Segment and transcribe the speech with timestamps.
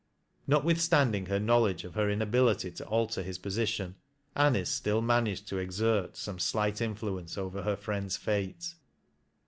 [0.47, 3.97] Notwithstanding her knowledge of her inability to altei his position,
[4.35, 8.73] Anice still managed to exert some slight infia ence over her friend's fate.